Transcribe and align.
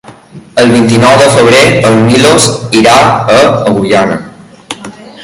El 0.61 0.71
vint-i-nou 0.75 1.11
de 1.19 1.27
febrer 1.35 1.59
en 1.89 2.01
Milos 2.07 2.47
irà 2.79 2.97
a 3.37 3.37
Agullana. 3.49 4.17